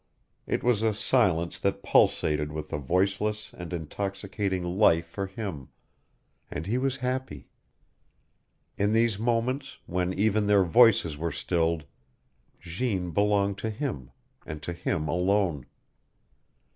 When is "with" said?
2.51-2.73